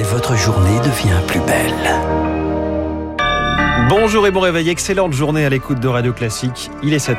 [0.00, 1.74] et votre journée devient plus belle.
[3.90, 7.18] Bonjour et bon réveil, excellente journée à l'écoute de Radio Classique, il est 7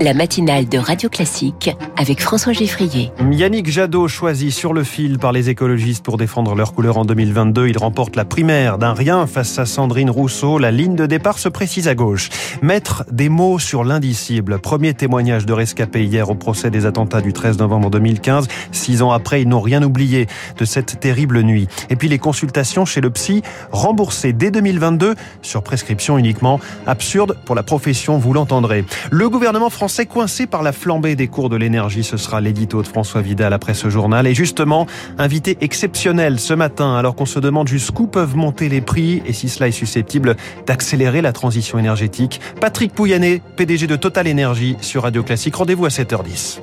[0.00, 3.10] la matinale de Radio Classique avec François Geffrier.
[3.30, 7.68] Yannick Jadot choisi sur le fil par les écologistes pour défendre leur couleur en 2022.
[7.68, 10.58] Il remporte la primaire d'un rien face à Sandrine Rousseau.
[10.58, 12.28] La ligne de départ se précise à gauche.
[12.60, 14.58] Mettre des mots sur l'indicible.
[14.58, 18.48] Premier témoignage de rescapé hier au procès des attentats du 13 novembre 2015.
[18.72, 20.26] Six ans après, ils n'ont rien oublié
[20.58, 21.68] de cette terrible nuit.
[21.88, 26.60] Et puis les consultations chez le psy remboursées dès 2022 sur prescription uniquement.
[26.86, 28.84] Absurde pour la profession, vous l'entendrez.
[29.10, 32.02] Le gouvernement français Français coincé par la flambée des cours de l'énergie.
[32.02, 34.26] Ce sera l'édito de François Vidal après ce journal.
[34.26, 39.22] Et justement, invité exceptionnel ce matin, alors qu'on se demande jusqu'où peuvent monter les prix
[39.26, 40.34] et si cela est susceptible
[40.66, 42.40] d'accélérer la transition énergétique.
[42.60, 45.54] Patrick Pouyanné, PDG de Total Énergie sur Radio Classique.
[45.54, 46.58] Rendez-vous à 7h10.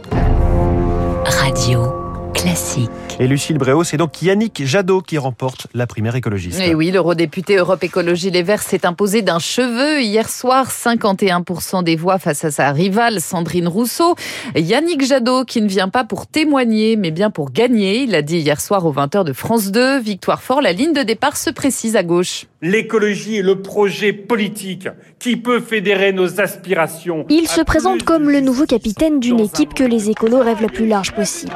[1.23, 2.02] Radio
[2.43, 2.89] classique.
[3.19, 6.59] Et Lucille Bréau, c'est donc Yannick Jadot qui remporte la primaire écologiste.
[6.59, 11.95] Et oui, l'eurodéputé Europe Écologie Les Verts s'est imposé d'un cheveu hier soir, 51% des
[11.95, 14.15] voix face à sa rivale Sandrine Rousseau.
[14.55, 18.03] Yannick Jadot qui ne vient pas pour témoigner, mais bien pour gagner.
[18.03, 21.03] Il a dit hier soir aux 20h de France 2, victoire fort, la ligne de
[21.03, 22.47] départ se précise à gauche.
[22.61, 24.87] L'écologie est le projet politique
[25.19, 27.25] qui peut fédérer nos aspirations.
[27.29, 30.87] Il se présente comme le nouveau capitaine d'une équipe que les écolos rêvent la plus
[30.87, 31.53] large possible.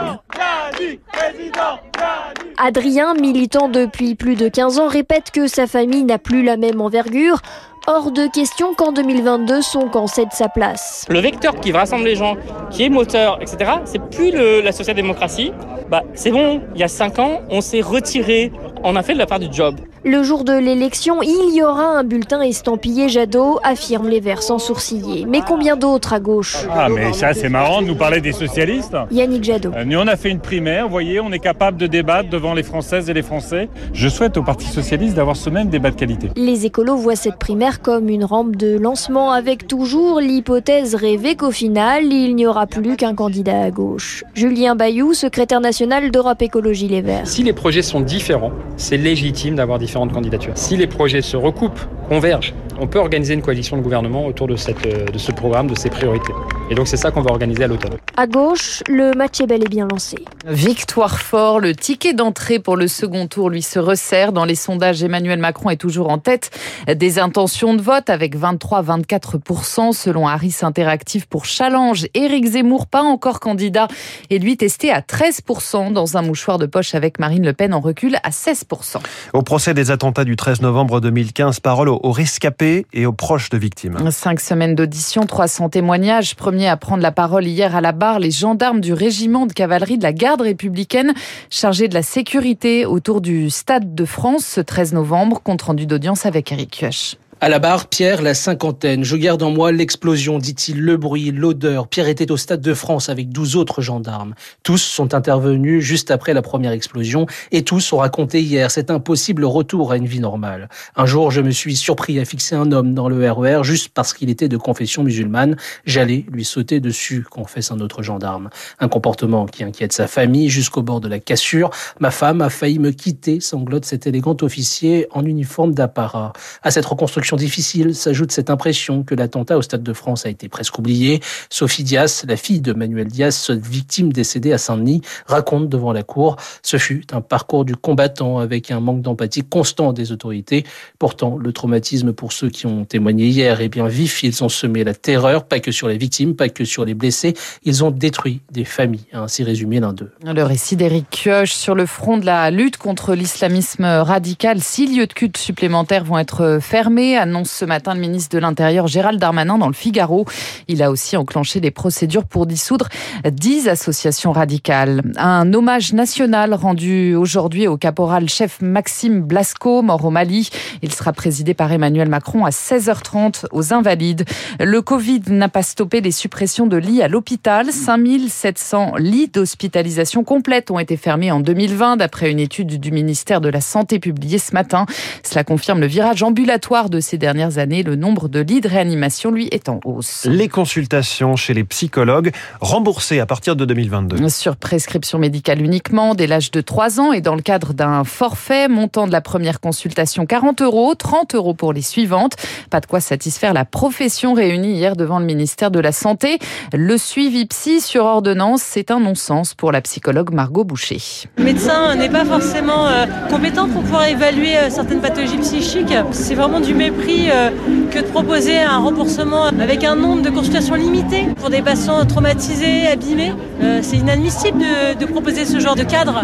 [2.57, 6.81] Adrien, militant depuis plus de 15 ans, répète que sa famille n'a plus la même
[6.81, 7.41] envergure.
[7.89, 11.05] Hors de question qu'en 2022, son camp cède sa place.
[11.09, 12.35] Le vecteur qui va rassembler les gens,
[12.69, 15.53] qui est moteur, etc., c'est plus la social-démocratie.
[15.89, 18.51] Bah, c'est bon, il y a 5 ans, on s'est retiré,
[18.83, 19.79] on a fait de la part du job.
[20.09, 24.57] Le jour de l'élection, il y aura un bulletin estampillé Jadot, affirment les Verts sans
[24.57, 25.25] sourciller.
[25.27, 26.65] Mais combien d'autres à gauche?
[26.71, 28.95] Ah mais ça c'est marrant de nous parler des socialistes.
[29.11, 29.71] Yannick Jadot.
[29.75, 32.53] Euh, nous on a fait une primaire, vous voyez, on est capable de débattre devant
[32.53, 33.67] les Françaises et les Français.
[33.91, 36.29] Je souhaite au Parti Socialiste d'avoir ce même débat de qualité.
[36.37, 41.51] Les écolos voient cette primaire comme une rampe de lancement avec toujours l'hypothèse rêvée qu'au
[41.51, 44.23] final, il n'y aura plus qu'un candidat à gauche.
[44.35, 47.27] Julien Bayou, secrétaire national d'Europe Écologie Les Verts.
[47.27, 50.57] Si les projets sont différents, c'est légitime d'avoir différents candidatures.
[50.57, 54.55] Si les projets se recoupent, convergent, on peut organiser une coalition de gouvernement autour de,
[54.55, 56.33] cette, euh, de ce programme, de ces priorités.
[56.69, 57.97] Et donc c'est ça qu'on va organiser à l'automne.
[58.17, 60.17] À gauche, le match est bel et bien lancé.
[60.45, 64.31] Victoire fort, le ticket d'entrée pour le second tour lui se resserre.
[64.31, 66.51] Dans les sondages, Emmanuel Macron est toujours en tête
[66.87, 72.05] des intentions de vote avec 23-24% selon Harris Interactive pour Challenge.
[72.13, 73.87] Éric Zemmour, pas encore candidat,
[74.29, 77.79] et lui testé à 13% dans un mouchoir de poche avec Marine Le Pen en
[77.79, 78.97] recul à 16%.
[79.33, 83.57] Au procès des attentats du 13 novembre 2015, parole aux rescapés et aux proches de
[83.57, 83.97] victimes.
[84.11, 86.35] Cinq semaines d'audition, 300 témoignages.
[86.35, 89.97] Premier à prendre la parole hier à la barre, les gendarmes du régiment de cavalerie
[89.97, 91.13] de la garde républicaine
[91.49, 95.41] chargés de la sécurité autour du Stade de France ce 13 novembre.
[95.43, 97.17] Compte rendu d'audience avec Eric Kioch.
[97.39, 99.03] À la barre, Pierre, la cinquantaine.
[99.03, 101.87] Je garde en moi l'explosion, dit-il, le bruit, l'odeur.
[101.87, 104.33] Pierre était au Stade de France avec douze autres gendarmes.
[104.63, 109.45] Tous sont intervenus juste après la première explosion et tous ont raconté hier cet impossible
[109.45, 110.67] retour à une vie normale.
[110.95, 113.89] Un jour, je me suis surpris à fixer un homme dans le RER e juste
[113.93, 115.57] parce qu'il était de confession musulmane.
[115.85, 118.49] J'allais lui sauter dessus, confesse un autre gendarme.
[118.79, 121.69] Un comportement qui inquiète sa famille jusqu'au bord de la cassure.
[121.99, 126.33] Ma femme a failli me quitter, sanglote cet élégant officier en uniforme d'apparat.
[126.63, 130.49] À cette reconstruction difficile s'ajoute cette impression que l'attentat au Stade de France a été
[130.49, 131.21] presque oublié.
[131.49, 136.37] Sophie Dias, la fille de Manuel Dias, victime décédée à Saint-Denis, raconte devant la cour
[136.63, 140.65] ce fut un parcours du combattant avec un manque d'empathie constant des autorités.
[140.99, 144.23] Pourtant, le traumatisme pour ceux qui ont témoigné hier est bien vif.
[144.23, 147.33] Ils ont semé la terreur, pas que sur les victimes, pas que sur les blessés.
[147.63, 150.11] Ils ont détruit des familles, ainsi résumé l'un d'eux.
[150.23, 154.61] Le récit d'Éric Kioch sur le front de la lutte contre l'islamisme radical.
[154.61, 158.87] Six lieux de culte supplémentaires vont être fermés annonce ce matin le ministre de l'Intérieur
[158.87, 160.25] Gérald Darmanin dans le Figaro.
[160.67, 162.87] Il a aussi enclenché des procédures pour dissoudre
[163.29, 165.01] dix associations radicales.
[165.17, 170.49] Un hommage national rendu aujourd'hui au caporal-chef Maxime Blasco, mort au Mali.
[170.81, 174.25] Il sera présidé par Emmanuel Macron à 16h30 aux Invalides.
[174.59, 177.71] Le Covid n'a pas stoppé les suppressions de lits à l'hôpital.
[177.71, 183.49] 5700 lits d'hospitalisation complète ont été fermés en 2020 d'après une étude du ministère de
[183.49, 184.85] la Santé publiée ce matin.
[185.23, 189.31] Cela confirme le virage ambulatoire de ces dernières années, le nombre de lits de réanimation,
[189.31, 190.27] lui, est en hausse.
[190.29, 194.27] Les consultations chez les psychologues remboursées à partir de 2022.
[194.27, 198.67] Sur prescription médicale uniquement, dès l'âge de 3 ans et dans le cadre d'un forfait,
[198.67, 202.33] montant de la première consultation 40 euros, 30 euros pour les suivantes.
[202.69, 206.39] Pas de quoi satisfaire la profession réunie hier devant le ministère de la Santé.
[206.73, 210.99] Le suivi psy sur ordonnance, c'est un non-sens pour la psychologue Margot Boucher.
[211.37, 215.93] Le médecin n'est pas forcément euh, compétent pour pouvoir évaluer euh, certaines pathologies psychiques.
[216.11, 217.49] C'est vraiment du mépris euh,
[217.91, 222.87] que de proposer un remboursement avec un nombre de consultations limité pour des patients traumatisés,
[222.87, 223.33] abîmés.
[223.81, 226.23] C'est inadmissible de, de, proposer ce genre de cadre.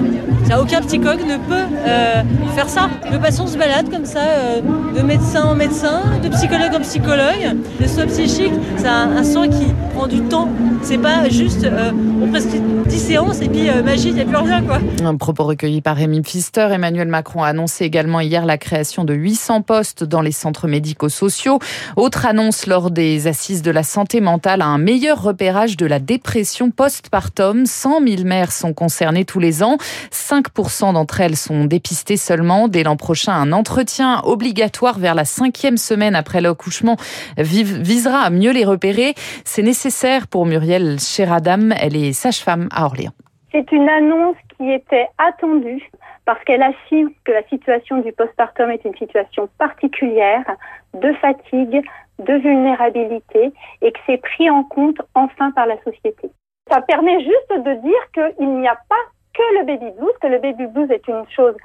[0.59, 1.65] Aucun psychologue ne peut
[2.55, 2.89] faire ça.
[3.11, 4.21] Le patient se balade comme ça,
[4.61, 7.57] de médecin en médecin, de psychologue en psychologue.
[7.79, 9.65] Le soins psychique, c'est un, un soin qui
[9.95, 10.47] prend du temps.
[10.83, 11.65] C'est pas juste
[12.21, 14.79] on prescrit 10 séances et puis magie, il n'y a plus rien quoi.
[15.03, 16.67] Un propos recueilli par Rémi Pfister.
[16.71, 21.59] Emmanuel Macron a annoncé également hier la création de 800 postes dans les centres médico-sociaux.
[21.95, 26.71] Autre annonce lors des assises de la santé mentale, un meilleur repérage de la dépression
[26.71, 27.65] postpartum.
[27.65, 29.77] 100 000 mères sont concernées tous les ans.
[30.11, 32.67] 5% d'entre elles sont dépistées seulement.
[32.67, 36.97] Dès l'an prochain, un entretien obligatoire vers la cinquième semaine après l'accouchement
[37.37, 39.15] visera à mieux les repérer.
[39.45, 41.73] C'est nécessaire pour Muriel Cheradam.
[41.77, 43.13] Elle est sage-femme à Orléans.
[43.53, 45.87] C'est une annonce qui était attendue
[46.25, 50.43] parce qu'elle affirme que la situation du postpartum est une situation particulière
[50.95, 51.83] de fatigue,
[52.17, 56.31] de vulnérabilité et que c'est pris en compte enfin par la société.
[56.71, 59.03] Ça permet juste de dire qu'il n'y a pas
[59.35, 61.55] que le baby blues, que le baby blues est une chose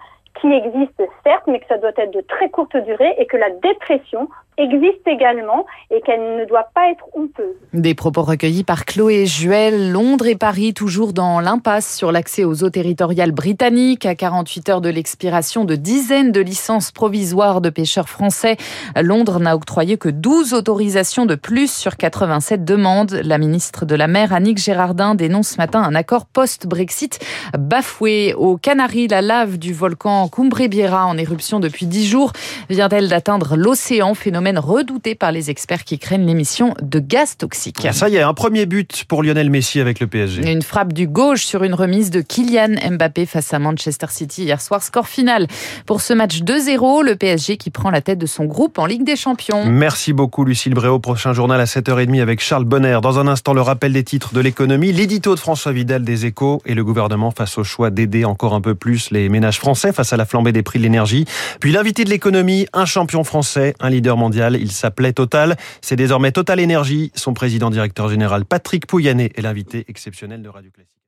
[0.40, 3.50] qui existe certes, mais que ça doit être de très courte durée et que la
[3.50, 7.56] dépression existe également et qu'elle ne doit pas être honteuse.
[7.72, 12.64] Des propos recueillis par Chloé Juel, Londres et Paris, toujours dans l'impasse sur l'accès aux
[12.64, 14.04] eaux territoriales britanniques.
[14.04, 18.56] À 48 heures de l'expiration de dizaines de licences provisoires de pêcheurs français,
[19.00, 23.20] Londres n'a octroyé que 12 autorisations de plus sur 87 demandes.
[23.24, 27.18] La ministre de la Mer, Annick Gérardin, dénonce ce matin un accord post-Brexit
[27.56, 28.34] bafoué.
[28.34, 32.32] Aux Canaries, la lave du volcan Cumbre Biera en éruption depuis 10 jours
[32.68, 37.84] vient-elle d'atteindre l'océan, phénomène redouté par les experts qui craignent l'émission de gaz toxiques.
[37.84, 40.50] Ah, ça y est, un premier but pour Lionel Messi avec le PSG.
[40.50, 44.60] Une frappe du gauche sur une remise de Kylian Mbappé face à Manchester City hier
[44.60, 44.82] soir.
[44.82, 45.46] Score final
[45.84, 47.04] pour ce match 2-0.
[47.04, 49.64] Le PSG qui prend la tête de son groupe en Ligue des Champions.
[49.66, 50.98] Merci beaucoup Lucille Bréau.
[50.98, 53.00] Prochain journal à 7h30 avec Charles Bonner.
[53.02, 56.62] Dans un instant, le rappel des titres de l'économie, l'édito de François Vidal des échos
[56.64, 60.12] et le gouvernement face au choix d'aider encore un peu plus les ménages français face
[60.12, 61.24] à la flambée des prix de l'énergie.
[61.60, 65.56] Puis l'invité de l'économie, un champion français, un leader mondial il s'appelait Total.
[65.80, 67.12] C'est désormais Total Énergie.
[67.14, 70.98] Son président directeur général Patrick Pouyanné est l'invité exceptionnel de Radio Classique.